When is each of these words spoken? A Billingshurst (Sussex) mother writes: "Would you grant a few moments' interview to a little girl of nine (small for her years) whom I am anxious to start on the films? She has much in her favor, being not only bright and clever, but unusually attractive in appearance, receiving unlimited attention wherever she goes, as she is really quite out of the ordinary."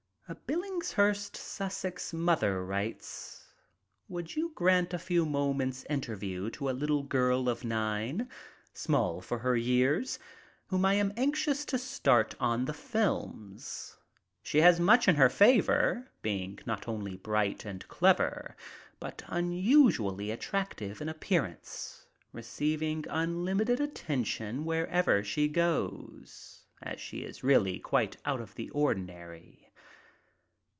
A 0.29 0.35
Billingshurst 0.35 1.35
(Sussex) 1.35 2.13
mother 2.13 2.63
writes: 2.63 3.51
"Would 4.07 4.33
you 4.37 4.53
grant 4.55 4.93
a 4.93 4.97
few 4.97 5.25
moments' 5.25 5.85
interview 5.89 6.49
to 6.51 6.69
a 6.69 6.71
little 6.71 7.03
girl 7.03 7.49
of 7.49 7.65
nine 7.65 8.29
(small 8.73 9.19
for 9.19 9.39
her 9.39 9.57
years) 9.57 10.19
whom 10.67 10.85
I 10.85 10.93
am 10.93 11.11
anxious 11.17 11.65
to 11.65 11.77
start 11.77 12.33
on 12.39 12.63
the 12.63 12.73
films? 12.73 13.97
She 14.41 14.61
has 14.61 14.79
much 14.79 15.09
in 15.09 15.15
her 15.17 15.27
favor, 15.27 16.09
being 16.21 16.59
not 16.65 16.87
only 16.87 17.17
bright 17.17 17.65
and 17.65 17.85
clever, 17.89 18.55
but 19.01 19.23
unusually 19.27 20.31
attractive 20.31 21.01
in 21.01 21.09
appearance, 21.09 22.05
receiving 22.31 23.03
unlimited 23.09 23.81
attention 23.81 24.63
wherever 24.63 25.25
she 25.25 25.49
goes, 25.49 26.63
as 26.81 27.01
she 27.01 27.25
is 27.25 27.43
really 27.43 27.79
quite 27.79 28.15
out 28.23 28.39
of 28.39 28.55
the 28.55 28.69
ordinary." 28.69 29.67